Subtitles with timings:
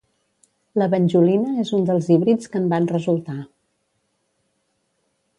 [0.81, 3.39] La banjolina és un dels híbrids que en van resultar.